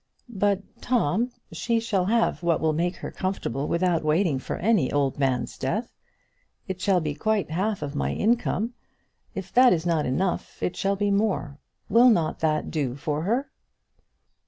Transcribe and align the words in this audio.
"But, 0.29 0.63
Tom, 0.81 1.29
she 1.51 1.79
shall 1.79 2.05
have 2.05 2.41
what 2.41 2.59
will 2.59 2.73
make 2.73 2.95
her 2.95 3.11
comfortable 3.11 3.67
without 3.67 4.03
waiting 4.03 4.39
for 4.39 4.55
any 4.55 4.91
old 4.91 5.19
man's 5.19 5.59
death. 5.59 5.93
It 6.67 6.81
shall 6.81 6.99
be 6.99 7.13
quite 7.13 7.51
half 7.51 7.83
of 7.83 7.93
my 7.93 8.11
income. 8.11 8.73
If 9.35 9.53
that 9.53 9.73
is 9.73 9.85
not 9.85 10.07
enough 10.07 10.63
it 10.63 10.75
shall 10.75 10.95
be 10.95 11.11
more. 11.11 11.59
Will 11.87 12.09
not 12.09 12.39
that 12.39 12.71
do 12.71 12.95
for 12.95 13.21
her?" 13.25 13.51